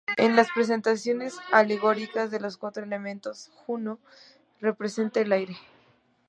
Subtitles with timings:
[0.17, 3.99] En las representaciones alegóricas de los cuatro elementos, Juno
[4.59, 5.55] representa al aire.